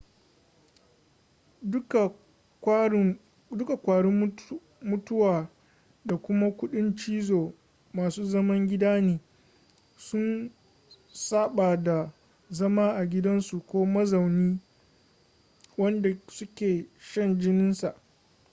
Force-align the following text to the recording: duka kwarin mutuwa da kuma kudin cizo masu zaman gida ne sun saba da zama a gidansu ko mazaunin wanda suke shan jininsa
duka 3.57 3.75
kwarin 3.83 4.19
mutuwa 4.89 5.49
da 6.05 6.17
kuma 6.17 6.51
kudin 6.51 6.95
cizo 6.95 7.53
masu 7.93 8.23
zaman 8.25 8.67
gida 8.67 9.01
ne 9.01 9.19
sun 9.97 10.51
saba 11.11 11.77
da 11.83 12.11
zama 12.49 12.91
a 12.95 13.05
gidansu 13.05 13.59
ko 13.61 13.85
mazaunin 13.85 14.59
wanda 15.77 16.09
suke 16.27 16.85
shan 16.99 17.37
jininsa 17.39 17.95